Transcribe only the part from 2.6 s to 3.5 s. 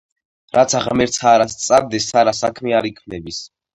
არ იქმნების!